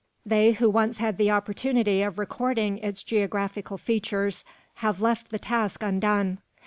They 0.25 0.53
who 0.53 0.67
once 0.67 0.97
had 0.97 1.19
the 1.19 1.29
opportunity 1.29 2.01
of 2.01 2.17
recording 2.17 2.79
its 2.79 3.03
geographical 3.03 3.77
features 3.77 4.43
have 4.77 4.99
left 4.99 5.29
the 5.29 5.37
task 5.37 5.83
undone. 5.83 6.39